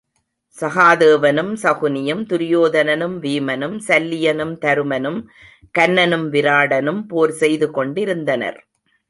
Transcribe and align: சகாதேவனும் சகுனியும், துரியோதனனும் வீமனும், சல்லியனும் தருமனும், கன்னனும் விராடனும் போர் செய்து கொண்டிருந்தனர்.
சகாதேவனும் 0.57 1.51
சகுனியும், 1.63 2.23
துரியோதனனும் 2.25 3.15
வீமனும், 3.19 3.77
சல்லியனும் 3.87 4.57
தருமனும், 4.57 5.19
கன்னனும் 5.79 6.27
விராடனும் 6.31 7.01
போர் 7.07 7.31
செய்து 7.31 7.71
கொண்டிருந்தனர். 7.71 8.59